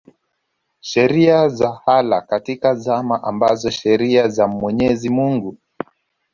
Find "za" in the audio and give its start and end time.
1.49-1.81, 4.29-4.47